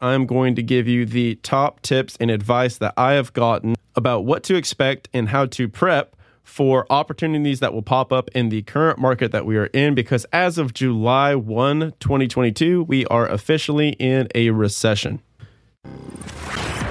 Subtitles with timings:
[0.00, 4.26] I'm going to give you the top tips and advice that I have gotten about
[4.26, 8.60] what to expect and how to prep for opportunities that will pop up in the
[8.62, 9.94] current market that we are in.
[9.94, 15.22] Because as of July 1, 2022, we are officially in a recession.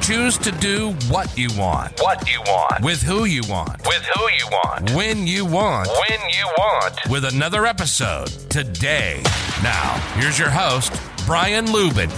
[0.00, 2.00] Choose to do what you want.
[2.00, 2.82] What you want.
[2.82, 3.86] With who you want.
[3.86, 4.90] With who you want.
[4.92, 5.88] When you want.
[5.88, 6.94] When you want.
[7.10, 9.20] With another episode today.
[9.62, 12.10] Now, here's your host, Brian Luebben.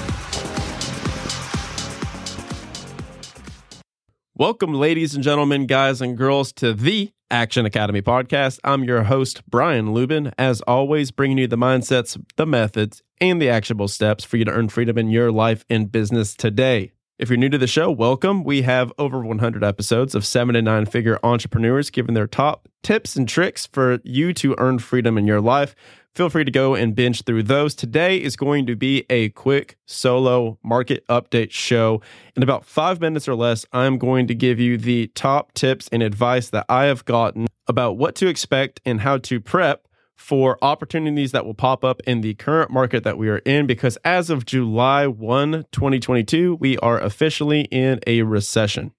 [4.36, 8.60] Welcome, ladies and gentlemen, guys and girls, to the Action Academy podcast.
[8.62, 13.50] I'm your host, Brian Luebben, as always, bringing you the mindsets, the methods, and the
[13.50, 16.92] actionable steps for you to earn freedom in your life and business today.
[17.18, 18.42] If you're new to the show, welcome.
[18.42, 23.16] We have over 100 episodes of seven and nine figure entrepreneurs giving their top tips
[23.16, 25.74] and tricks for you to earn freedom in your life.
[26.14, 27.74] Feel free to go and binge through those.
[27.74, 32.00] Today is going to be a quick solo market update show.
[32.34, 36.02] In about five minutes or less, I'm going to give you the top tips and
[36.02, 39.86] advice that I have gotten about what to expect and how to prep
[40.23, 43.98] for opportunities that will pop up in the current market that we are in because
[44.05, 48.92] as of July 1, 2022, we are officially in a recession.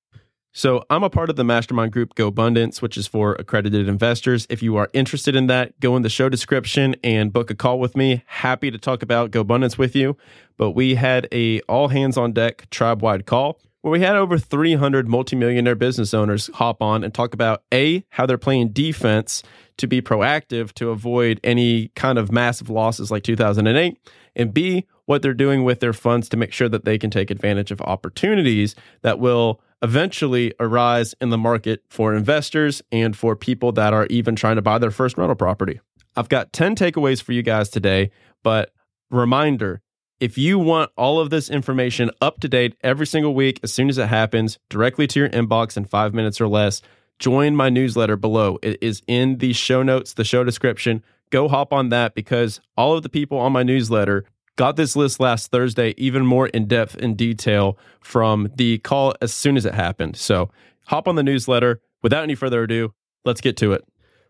[0.55, 4.45] So, I'm a part of the mastermind group GoBundance, which is for accredited investors.
[4.51, 7.79] If you are interested in that, go in the show description and book a call
[7.79, 8.23] with me.
[8.27, 10.15] Happy to talk about GoBundance with you.
[10.57, 14.37] But we had a all hands on deck tribe wide call where we had over
[14.37, 19.43] 300 multimillionaire business owners hop on and talk about A, how they're playing defense
[19.75, 23.97] to be proactive to avoid any kind of massive losses like 2008,
[24.37, 27.29] and B, what they're doing with their funds to make sure that they can take
[27.29, 33.73] advantage of opportunities that will eventually arise in the market for investors and for people
[33.73, 35.81] that are even trying to buy their first rental property.
[36.15, 38.11] I've got 10 takeaways for you guys today,
[38.43, 38.71] but
[39.11, 39.81] reminder
[40.19, 43.89] if you want all of this information up to date every single week as soon
[43.89, 46.81] as it happens, directly to your inbox in five minutes or less,
[47.19, 48.57] join my newsletter below.
[48.61, 51.03] It is in the show notes, the show description.
[51.29, 54.25] Go hop on that because all of the people on my newsletter
[54.55, 59.33] got this list last Thursday, even more in depth and detail from the call as
[59.33, 60.15] soon as it happened.
[60.15, 60.51] So
[60.85, 61.81] hop on the newsletter.
[62.01, 62.93] Without any further ado,
[63.25, 63.83] let's get to it.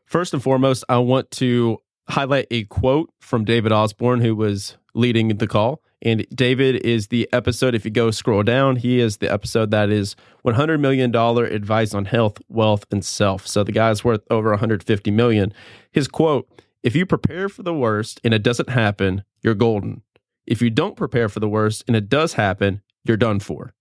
[0.05, 5.29] First and foremost, I want to highlight a quote from David Osborne, who was leading
[5.29, 5.81] the call.
[6.01, 9.89] And David is the episode, if you go scroll down, he is the episode that
[9.89, 13.47] is $100 million advice on health, wealth, and self.
[13.47, 15.53] So the guy's worth over 150 million.
[15.91, 16.49] His quote,
[16.83, 20.01] if you prepare for the worst and it doesn't happen, you're golden.
[20.45, 23.73] If you don't prepare for the worst and it does happen, you're done for.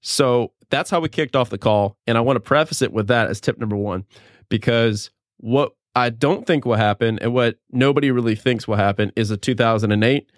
[0.00, 1.98] So that's how we kicked off the call.
[2.06, 4.06] And I want to preface it with that as tip number one,
[4.48, 9.30] because what I don't think will happen and what nobody really thinks will happen is
[9.30, 10.30] a 2008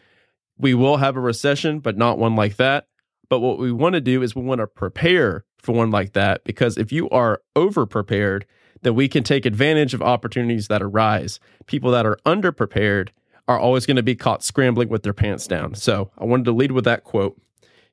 [0.60, 2.86] we will have a recession, but not one like that.
[3.28, 6.44] But what we want to do is we want to prepare for one like that
[6.44, 8.46] because if you are over prepared,
[8.82, 11.38] then we can take advantage of opportunities that arise.
[11.66, 13.10] People that are underprepared
[13.46, 15.74] are always going to be caught scrambling with their pants down.
[15.74, 17.40] So I wanted to lead with that quote.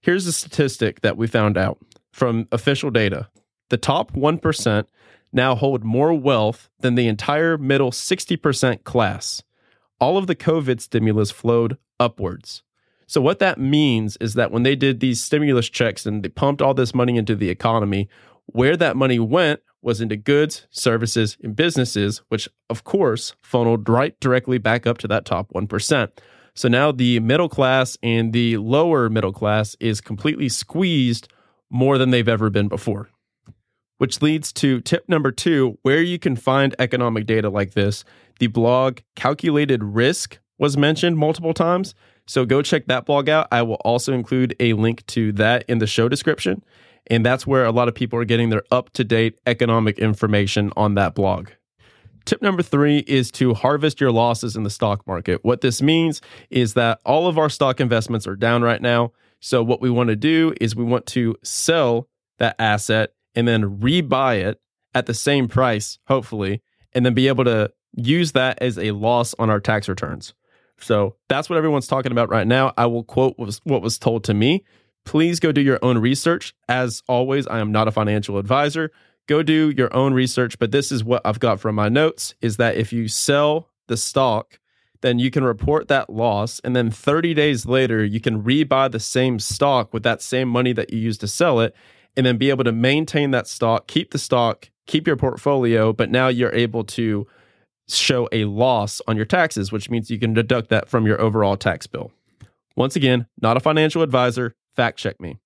[0.01, 1.79] Here's a statistic that we found out
[2.11, 3.29] from official data
[3.69, 4.85] the top 1%
[5.33, 9.43] now hold more wealth than the entire middle 60% class.
[9.99, 12.63] All of the COVID stimulus flowed upwards.
[13.07, 16.61] So, what that means is that when they did these stimulus checks and they pumped
[16.61, 18.09] all this money into the economy,
[18.47, 24.19] where that money went was into goods, services, and businesses, which of course funneled right
[24.19, 26.09] directly back up to that top 1%.
[26.55, 31.31] So now the middle class and the lower middle class is completely squeezed
[31.69, 33.09] more than they've ever been before.
[33.99, 38.03] Which leads to tip number two where you can find economic data like this.
[38.39, 41.93] The blog Calculated Risk was mentioned multiple times.
[42.25, 43.47] So go check that blog out.
[43.51, 46.63] I will also include a link to that in the show description.
[47.09, 50.71] And that's where a lot of people are getting their up to date economic information
[50.75, 51.49] on that blog.
[52.25, 55.45] Tip number three is to harvest your losses in the stock market.
[55.45, 59.13] What this means is that all of our stock investments are down right now.
[59.39, 62.09] So, what we want to do is we want to sell
[62.39, 64.59] that asset and then rebuy it
[64.93, 66.61] at the same price, hopefully,
[66.91, 70.33] and then be able to use that as a loss on our tax returns.
[70.79, 72.73] So that's what everyone's talking about right now.
[72.77, 74.63] I will quote what was, told to me.
[75.05, 76.53] Please go do your own research.
[76.67, 78.91] As always, I am not a financial advisor.
[79.27, 82.57] Go do your own research, but this is what I've got from my notes is
[82.57, 84.59] that if you sell the stock,
[85.01, 86.59] then you can report that loss.
[86.63, 90.73] And then 30 days later, you can rebuy the same stock with that same money
[90.73, 91.75] that you used to sell it,
[92.15, 95.93] and then be able to maintain that stock, keep the stock, keep your portfolio.
[95.93, 97.27] But now you're able to
[97.89, 101.57] show a loss on your taxes, which means you can deduct that from your overall
[101.57, 102.11] tax bill.
[102.75, 105.37] Once again, not a financial advisor, fact check me.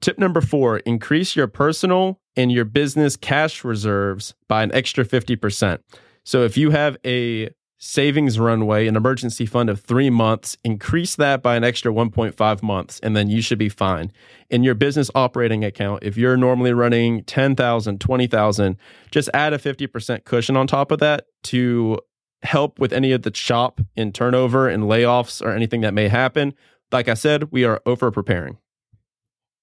[0.00, 5.78] Tip number four increase your personal and your business cash reserves by an extra 50%.
[6.24, 7.50] So if you have a
[7.84, 12.98] savings runway, an emergency fund of three months, increase that by an extra 1.5 months,
[13.00, 14.10] and then you should be fine.
[14.48, 18.76] In your business operating account, if you're normally running 10,000, 20,000,
[19.10, 21.98] just add a 50% cushion on top of that to
[22.42, 26.54] help with any of the chop in turnover and layoffs or anything that may happen.
[26.90, 28.56] Like I said, we are over preparing.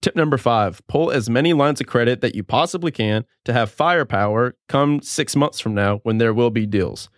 [0.04, 3.72] Tip number five pull as many lines of credit that you possibly can to have
[3.72, 7.10] firepower come six months from now when there will be deals.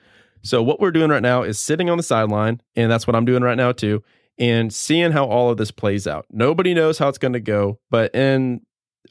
[0.43, 3.25] So, what we're doing right now is sitting on the sideline, and that's what I'm
[3.25, 4.03] doing right now too,
[4.37, 6.25] and seeing how all of this plays out.
[6.29, 8.61] Nobody knows how it's going to go, but in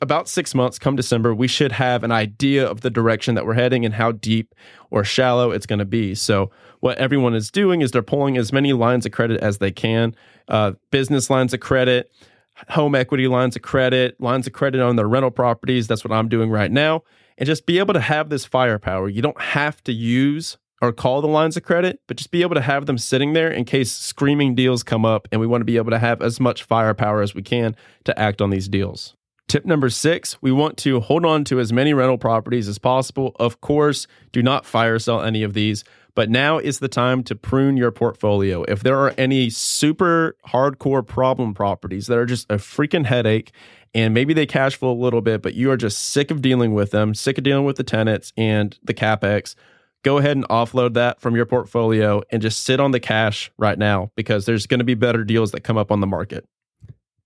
[0.01, 3.55] about six months, come December, we should have an idea of the direction that we're
[3.55, 4.55] heading and how deep
[4.91, 6.15] or shallow it's going to be.
[6.15, 6.51] So,
[6.81, 10.15] what everyone is doing is they're pulling as many lines of credit as they can
[10.49, 12.11] uh, business lines of credit,
[12.69, 15.87] home equity lines of credit, lines of credit on their rental properties.
[15.87, 17.03] That's what I'm doing right now.
[17.39, 19.09] And just be able to have this firepower.
[19.09, 22.57] You don't have to use or call the lines of credit, but just be able
[22.57, 25.29] to have them sitting there in case screaming deals come up.
[25.31, 28.19] And we want to be able to have as much firepower as we can to
[28.19, 29.15] act on these deals.
[29.47, 33.37] Tip number six, we want to hold on to as many rental properties as possible.
[33.39, 35.85] Of course, do not fire sell any of these,
[36.15, 38.65] but now is the time to prune your portfolio.
[38.65, 43.53] If there are any super hardcore problem properties that are just a freaking headache
[43.95, 46.73] and maybe they cash flow a little bit, but you are just sick of dealing
[46.73, 49.55] with them, sick of dealing with the tenants and the capex,
[50.03, 53.79] go ahead and offload that from your portfolio and just sit on the cash right
[53.79, 56.45] now because there's going to be better deals that come up on the market.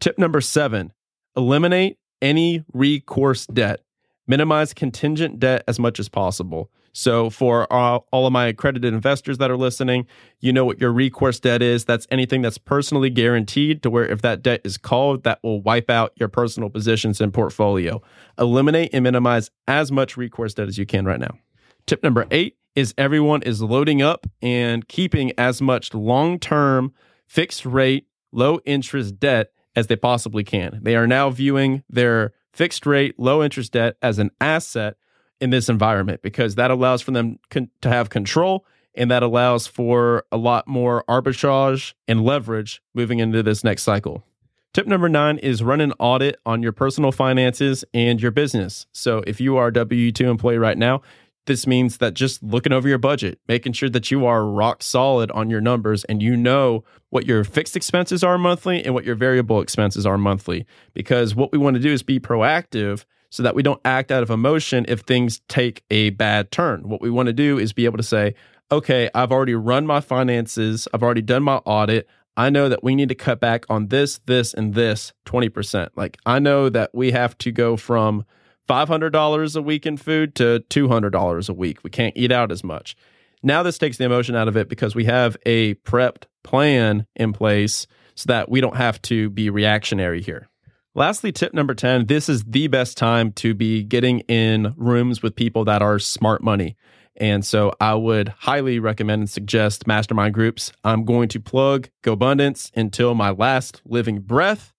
[0.00, 0.92] Tip number seven
[1.36, 3.80] eliminate any recourse debt.
[4.26, 6.70] Minimize contingent debt as much as possible.
[6.92, 10.06] So, for all, all, of my accredited investors that are listening,
[10.40, 11.84] you know what your recourse debt is.
[11.84, 15.90] That's anything that's personally guaranteed to where if that debt is called, that will wipe
[15.90, 18.00] out your personal positions and portfolio.
[18.38, 21.38] Eliminate and minimize as much recourse debt as you can right now.
[21.86, 26.92] Tip number eight is everyone is loading up and keeping as much long term,
[27.26, 30.78] fixed rate, low interest debt as they possibly can.
[30.82, 34.96] They are now viewing their fixed rate, low interest debt as an asset
[35.40, 38.64] in this environment because that allows for them con- to have control
[38.94, 44.24] and that allows for a lot more arbitrage and leverage moving into this next cycle.
[44.72, 48.86] Tip number nine is run an audit on your personal finances and your business.
[48.92, 51.02] So if you are a W 2 employee right now,
[51.46, 55.30] this means that just looking over your budget, making sure that you are rock solid
[55.30, 59.14] on your numbers and you know what your fixed expenses are monthly and what your
[59.14, 60.66] variable expenses are monthly.
[60.94, 64.22] Because what we want to do is be proactive so that we don't act out
[64.22, 66.88] of emotion if things take a bad turn.
[66.88, 68.34] What we want to do is be able to say,
[68.70, 72.08] okay, I've already run my finances, I've already done my audit.
[72.36, 75.88] I know that we need to cut back on this, this, and this 20%.
[75.96, 78.26] Like, I know that we have to go from
[78.68, 81.84] $500 a week in food to $200 a week.
[81.84, 82.96] We can't eat out as much.
[83.42, 87.32] Now, this takes the emotion out of it because we have a prepped plan in
[87.32, 90.48] place so that we don't have to be reactionary here.
[90.94, 95.36] Lastly, tip number 10 this is the best time to be getting in rooms with
[95.36, 96.76] people that are smart money.
[97.18, 100.72] And so I would highly recommend and suggest mastermind groups.
[100.84, 104.72] I'm going to plug GoBundance until my last living breath,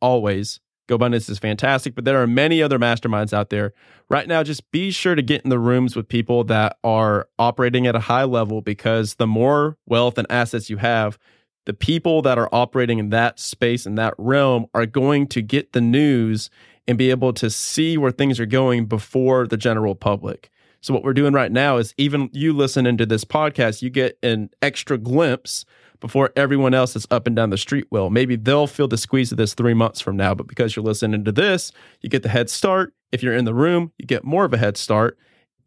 [0.00, 0.60] always.
[0.88, 3.72] GoBundance is fantastic, but there are many other masterminds out there.
[4.08, 7.86] Right now, just be sure to get in the rooms with people that are operating
[7.86, 11.18] at a high level because the more wealth and assets you have,
[11.64, 15.72] the people that are operating in that space and that realm are going to get
[15.72, 16.50] the news
[16.86, 20.50] and be able to see where things are going before the general public.
[20.80, 24.18] So, what we're doing right now is even you listening to this podcast, you get
[24.22, 25.64] an extra glimpse
[26.00, 28.10] before everyone else is up and down the street will.
[28.10, 31.24] Maybe they'll feel the squeeze of this three months from now, but because you're listening
[31.24, 32.92] to this, you get the head start.
[33.12, 35.18] If you're in the room, you get more of a head start.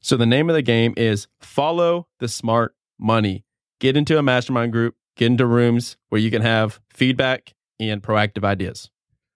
[0.01, 3.43] So the name of the game is follow the smart money.
[3.79, 8.43] Get into a mastermind group, get into rooms where you can have feedback and proactive
[8.43, 8.89] ideas.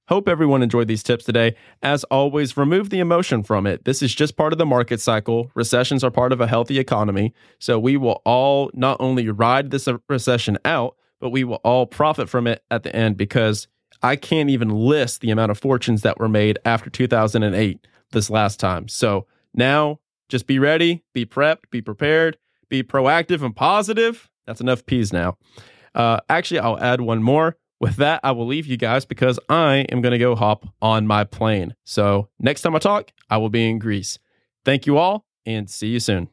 [0.09, 1.55] Hope everyone enjoyed these tips today.
[1.81, 3.85] As always, remove the emotion from it.
[3.85, 5.49] This is just part of the market cycle.
[5.55, 7.33] Recessions are part of a healthy economy.
[7.59, 12.29] So we will all not only ride this recession out, but we will all profit
[12.29, 13.69] from it at the end because
[14.01, 18.59] I can't even list the amount of fortunes that were made after 2008 this last
[18.59, 18.89] time.
[18.89, 24.85] So now just be ready, be prepped, be prepared, be proactive and positive, That's enough
[24.85, 25.37] peas now.
[25.95, 27.55] Uh, actually, I'll add one more.
[27.83, 31.05] With that, I will leave you guys because I am going to go hop on
[31.05, 31.75] my plane.
[31.83, 34.19] So next time I talk, I will be in Greece.
[34.63, 36.29] Thank you all and see you soon.